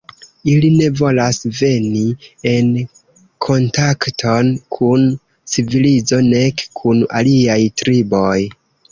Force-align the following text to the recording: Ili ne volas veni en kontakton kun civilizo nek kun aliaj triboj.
Ili 0.51 0.69
ne 0.75 0.85
volas 0.99 1.39
veni 1.57 1.99
en 2.51 2.71
kontakton 3.47 4.49
kun 4.77 5.03
civilizo 5.57 6.19
nek 6.29 6.65
kun 6.81 7.03
aliaj 7.21 7.59
triboj. 7.83 8.39